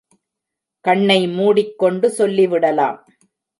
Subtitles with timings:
[0.85, 2.99] கண்ணை மூடிக்கொண்டு சொல்லிவிடலாம்.